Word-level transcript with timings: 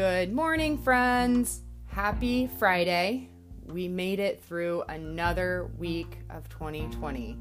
Good 0.00 0.32
morning, 0.32 0.78
friends. 0.78 1.60
Happy 1.88 2.46
Friday. 2.58 3.28
We 3.66 3.86
made 3.86 4.18
it 4.18 4.42
through 4.42 4.82
another 4.88 5.68
week 5.76 6.20
of 6.30 6.48
2020. 6.48 7.36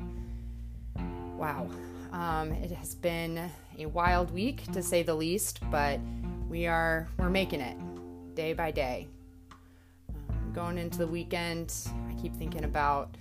Wow. 1.37 1.69
Um, 2.11 2.51
it 2.51 2.69
has 2.71 2.95
been 2.95 3.49
a 3.77 3.85
wild 3.85 4.31
week 4.31 4.70
to 4.73 4.84
say 4.84 5.03
the 5.03 5.13
least, 5.13 5.61
but 5.71 6.02
we 6.49 6.67
are 6.67 7.07
we're 7.17 7.30
making 7.30 7.61
it 7.61 7.77
day 8.35 8.52
by 8.52 8.71
day. 8.71 9.07
Um, 10.09 10.52
going 10.53 10.77
into 10.77 10.98
the 10.98 11.07
weekend, 11.07 11.73
I 12.09 12.21
keep 12.21 12.35
thinking 12.35 12.66
about 12.66 13.16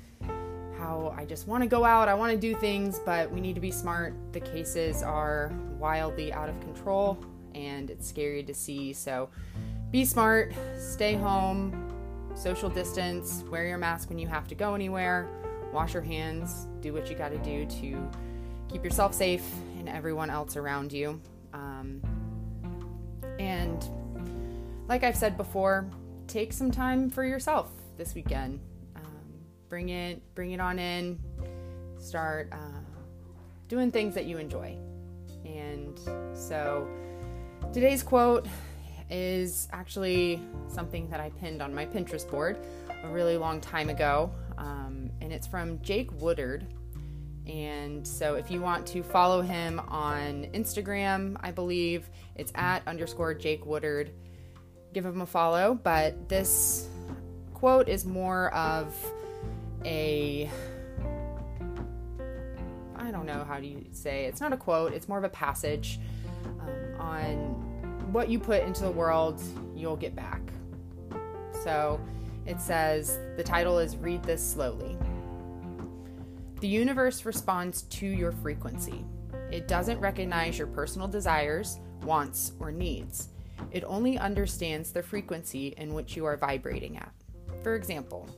how 0.77 1.15
I 1.17 1.25
just 1.25 1.47
want 1.47 1.63
to 1.63 1.69
go 1.69 1.85
out, 1.85 2.09
I 2.09 2.15
want 2.15 2.33
to 2.33 2.39
do 2.39 2.57
things, 2.57 2.99
but 3.07 3.31
we 3.31 3.41
need 3.41 3.55
to 3.55 3.61
be 3.61 3.71
smart. 3.71 4.15
The 4.33 4.41
cases 4.41 5.05
are 5.05 5.53
wildly 5.79 6.33
out 6.33 6.49
of 6.49 6.59
control 6.59 7.25
and 7.59 7.91
it's 7.91 8.09
scary 8.09 8.43
to 8.45 8.55
see. 8.55 8.93
So 8.93 9.29
be 9.91 10.05
smart, 10.05 10.55
stay 10.79 11.15
home, 11.15 11.93
social 12.35 12.69
distance, 12.69 13.43
wear 13.51 13.67
your 13.67 13.79
mask 13.79 14.09
when 14.09 14.19
you 14.19 14.29
have 14.29 14.47
to 14.49 14.55
go 14.55 14.75
anywhere, 14.75 15.29
wash 15.73 15.95
your 15.95 16.03
hands, 16.03 16.67
do 16.81 16.93
what 16.93 17.11
you 17.11 17.17
got 17.17 17.31
to 17.31 17.39
do 17.39 17.67
to 17.81 18.11
keep 18.69 18.85
yourself 18.85 19.15
safe 19.15 19.45
and 19.79 19.89
everyone 19.89 20.31
else 20.31 20.57
around 20.57 20.93
you. 20.93 21.21
Um, 21.53 22.01
and 23.39 23.85
like 24.89 25.05
I've 25.05 25.17
said 25.17 25.37
before, 25.37 25.89
take 26.27 26.53
some 26.53 26.71
time 26.71 27.11
for 27.11 27.25
yourself 27.25 27.71
this 27.97 28.15
weekend. 28.15 28.61
Um, 28.97 29.03
bring 29.69 29.89
it, 29.89 30.23
bring 30.35 30.53
it 30.53 30.61
on 30.61 30.79
in. 30.79 31.19
Start 31.99 32.51
uh, 32.53 32.81
doing 33.69 33.91
things 33.91 34.15
that 34.15 34.27
you 34.27 34.39
enjoy. 34.39 34.77
And 35.45 35.99
so 36.35 36.87
today's 37.73 38.03
quote 38.03 38.47
is 39.11 39.69
actually 39.73 40.41
something 40.69 41.09
that 41.11 41.21
I 41.21 41.31
pinned 41.31 41.63
on 41.63 41.75
my 41.75 41.87
Pinterest 41.87 42.29
board 42.29 42.59
a 43.05 43.09
really 43.09 43.37
long 43.37 43.61
time 43.61 43.91
ago, 43.91 44.31
um, 44.57 45.11
and 45.21 45.33
it's 45.33 45.47
from 45.47 45.81
Jake 45.83 46.11
Woodard. 46.21 46.67
And 47.47 48.07
so, 48.07 48.35
if 48.35 48.51
you 48.51 48.61
want 48.61 48.87
to 48.89 49.03
follow 49.03 49.41
him 49.41 49.81
on 49.89 50.47
Instagram, 50.53 51.37
I 51.41 51.51
believe 51.51 52.11
it's 52.37 52.53
at 52.55 52.87
underscore 52.87 53.33
Jake 53.35 53.65
Woodard. 53.65 54.13
Give 54.93 55.05
him 55.05 55.21
a 55.23 55.27
follow. 55.27 55.79
But 55.83 56.29
this 56.29 56.89
quote 57.55 57.89
is 57.89 58.05
more 58.05 58.53
of 58.55 58.95
a 59.85 60.51
I 62.97 63.11
don't 63.11 63.27
know 63.27 63.45
how 63.45 63.59
do 63.59 63.67
you 63.67 63.87
say 63.93 64.27
it's 64.27 64.41
not 64.41 64.53
a 64.53 64.57
quote, 64.57 64.93
it's 64.93 65.09
more 65.09 65.19
of 65.19 65.25
a 65.25 65.31
passage 65.31 65.99
um, 66.61 67.01
on 67.01 67.37
what 68.13 68.29
you 68.29 68.39
put 68.39 68.63
into 68.63 68.83
the 68.83 68.91
world, 68.91 69.41
you'll 69.75 69.97
get 69.97 70.15
back. 70.15 70.41
So 71.63 72.01
it 72.47 72.61
says 72.61 73.19
the 73.37 73.45
title 73.45 73.79
is 73.79 73.97
Read 73.97 74.23
This 74.23 74.43
Slowly. 74.43 74.97
The 76.61 76.69
universe 76.69 77.25
responds 77.25 77.83
to 77.83 78.07
your 78.07 78.33
frequency. 78.33 79.05
It 79.51 79.69
doesn't 79.69 80.01
recognize 80.01 80.59
your 80.59 80.67
personal 80.67 81.09
desires, 81.09 81.79
wants, 82.03 82.53
or 82.59 82.73
needs. 82.73 83.29
It 83.71 83.85
only 83.85 84.19
understands 84.19 84.93
the 84.93 85.03
frequency 85.03 85.75
in 85.77 85.95
which 85.95 86.17
you 86.17 86.25
are 86.25 86.37
vibrating 86.37 86.97
at. 86.97 87.13
For 87.63 87.75
example, 87.75 88.29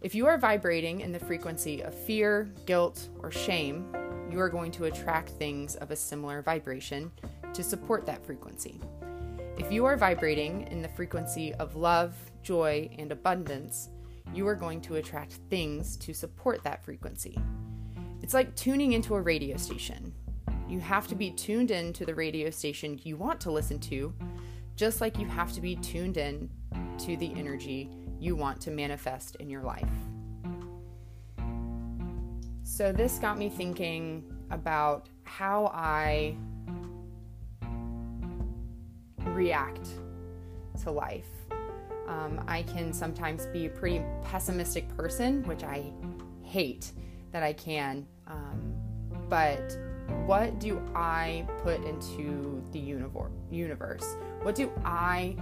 if 0.00 0.14
you 0.14 0.26
are 0.26 0.38
vibrating 0.38 1.00
in 1.00 1.12
the 1.12 1.18
frequency 1.18 1.82
of 1.82 1.94
fear, 1.94 2.50
guilt, 2.66 3.08
or 3.20 3.30
shame, 3.30 3.86
you 4.30 4.38
are 4.40 4.48
going 4.48 4.70
to 4.72 4.84
attract 4.84 5.30
things 5.30 5.76
of 5.76 5.90
a 5.90 5.96
similar 5.96 6.42
vibration 6.42 7.10
to 7.56 7.64
support 7.64 8.04
that 8.04 8.24
frequency. 8.24 8.78
If 9.56 9.72
you 9.72 9.86
are 9.86 9.96
vibrating 9.96 10.68
in 10.70 10.82
the 10.82 10.88
frequency 10.88 11.54
of 11.54 11.74
love, 11.74 12.14
joy, 12.42 12.90
and 12.98 13.10
abundance, 13.10 13.88
you 14.34 14.46
are 14.46 14.54
going 14.54 14.82
to 14.82 14.96
attract 14.96 15.38
things 15.48 15.96
to 15.96 16.12
support 16.12 16.62
that 16.64 16.84
frequency. 16.84 17.38
It's 18.22 18.34
like 18.34 18.54
tuning 18.56 18.92
into 18.92 19.14
a 19.14 19.22
radio 19.22 19.56
station. 19.56 20.12
You 20.68 20.80
have 20.80 21.08
to 21.08 21.14
be 21.14 21.30
tuned 21.30 21.70
in 21.70 21.94
to 21.94 22.04
the 22.04 22.14
radio 22.14 22.50
station 22.50 23.00
you 23.02 23.16
want 23.16 23.40
to 23.40 23.50
listen 23.50 23.78
to, 23.80 24.12
just 24.74 25.00
like 25.00 25.18
you 25.18 25.26
have 25.26 25.52
to 25.54 25.62
be 25.62 25.76
tuned 25.76 26.18
in 26.18 26.50
to 26.98 27.16
the 27.16 27.32
energy 27.36 27.90
you 28.20 28.36
want 28.36 28.60
to 28.62 28.70
manifest 28.70 29.36
in 29.36 29.48
your 29.48 29.62
life. 29.62 29.88
So, 32.64 32.92
this 32.92 33.18
got 33.18 33.38
me 33.38 33.48
thinking 33.48 34.24
about 34.50 35.08
how 35.24 35.70
I 35.72 36.36
react 39.46 39.88
to 40.82 40.90
life. 40.90 41.28
Um, 42.08 42.42
I 42.48 42.62
can 42.62 42.92
sometimes 42.92 43.46
be 43.46 43.66
a 43.66 43.68
pretty 43.68 44.02
pessimistic 44.24 44.84
person, 44.96 45.44
which 45.44 45.62
I 45.62 45.92
hate 46.42 46.92
that 47.32 47.42
I 47.44 47.52
can. 47.52 48.06
Um, 48.26 48.74
but 49.28 49.78
what 50.24 50.58
do 50.58 50.82
I 50.94 51.46
put 51.62 51.84
into 51.84 52.62
the 52.72 52.78
universe? 52.78 54.16
What 54.42 54.56
do 54.56 54.70
I 54.84 55.36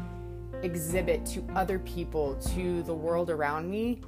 exhibit 0.62 1.24
to 1.26 1.46
other 1.54 1.78
people, 1.78 2.36
to 2.54 2.82
the 2.82 2.94
world 2.94 3.30
around 3.30 3.70
me, 3.70 4.02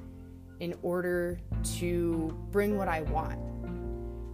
in 0.59 0.75
order 0.83 1.39
to 1.79 2.37
bring 2.51 2.77
what 2.77 2.87
I 2.87 3.01
want? 3.01 3.39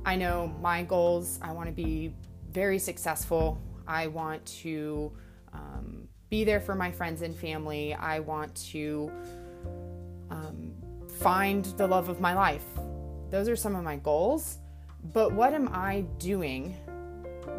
I 0.06 0.18
know 0.18 0.54
my 0.62 0.84
goals, 0.84 1.40
I 1.42 1.54
want 1.54 1.68
to 1.68 1.74
be 1.74 2.14
very 2.52 2.80
successful. 2.80 3.62
I 3.88 4.08
want 4.08 4.46
to 4.64 5.12
be 6.34 6.44
there 6.44 6.60
for 6.60 6.74
my 6.74 6.90
friends 6.90 7.22
and 7.22 7.36
family. 7.36 7.94
I 7.94 8.20
want 8.20 8.56
to 8.72 9.12
um, 10.32 10.74
find 11.20 11.64
the 11.78 11.86
love 11.86 12.10
of 12.10 12.20
my 12.20 12.34
life. 12.34 12.66
Those 13.30 13.48
are 13.48 13.56
some 13.56 13.76
of 13.76 13.84
my 13.84 13.98
goals. 13.98 14.58
But 15.14 15.32
what 15.32 15.54
am 15.54 15.70
I 15.72 16.06
doing? 16.18 16.76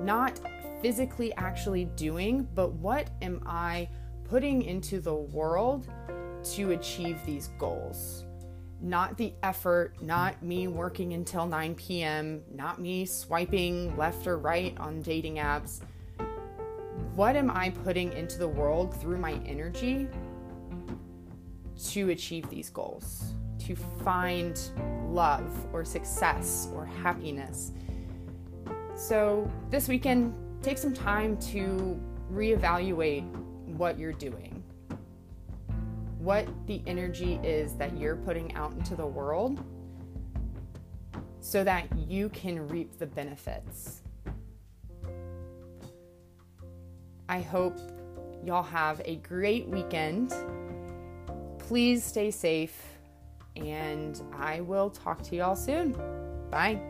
Not 0.00 0.40
physically 0.82 1.32
actually 1.36 1.84
doing, 1.94 2.48
but 2.52 2.72
what 2.72 3.10
am 3.22 3.44
I 3.46 3.88
putting 4.24 4.62
into 4.62 4.98
the 4.98 5.14
world 5.14 5.86
to 6.54 6.72
achieve 6.72 7.24
these 7.24 7.50
goals? 7.60 8.24
Not 8.80 9.16
the 9.16 9.34
effort, 9.44 10.02
not 10.02 10.42
me 10.42 10.66
working 10.66 11.12
until 11.12 11.46
9 11.46 11.76
p.m., 11.76 12.42
not 12.52 12.80
me 12.80 13.06
swiping 13.06 13.96
left 13.96 14.26
or 14.26 14.36
right 14.36 14.76
on 14.78 15.00
dating 15.00 15.36
apps 15.36 15.80
what 17.14 17.36
am 17.36 17.50
I 17.50 17.70
putting 17.70 18.12
into 18.12 18.38
the 18.38 18.48
world 18.48 18.98
through 19.00 19.18
my 19.18 19.34
energy 19.46 20.08
to 21.90 22.10
achieve 22.10 22.48
these 22.48 22.70
goals, 22.70 23.34
to 23.60 23.76
find 24.04 24.60
love 25.08 25.50
or 25.72 25.84
success 25.84 26.68
or 26.74 26.86
happiness? 26.86 27.72
So, 28.96 29.50
this 29.70 29.88
weekend, 29.88 30.34
take 30.62 30.78
some 30.78 30.94
time 30.94 31.36
to 31.38 32.00
reevaluate 32.32 33.28
what 33.76 33.98
you're 33.98 34.12
doing, 34.12 34.62
what 36.18 36.46
the 36.66 36.82
energy 36.86 37.40
is 37.42 37.74
that 37.74 37.96
you're 37.98 38.16
putting 38.16 38.54
out 38.54 38.72
into 38.72 38.94
the 38.94 39.06
world 39.06 39.62
so 41.40 41.62
that 41.62 41.86
you 42.08 42.30
can 42.30 42.66
reap 42.68 42.98
the 42.98 43.06
benefits. 43.06 44.03
I 47.28 47.40
hope 47.40 47.78
y'all 48.44 48.62
have 48.62 49.00
a 49.04 49.16
great 49.16 49.68
weekend. 49.68 50.34
Please 51.58 52.04
stay 52.04 52.30
safe, 52.30 52.80
and 53.56 54.20
I 54.36 54.60
will 54.60 54.90
talk 54.90 55.22
to 55.24 55.36
y'all 55.36 55.56
soon. 55.56 55.92
Bye. 56.50 56.80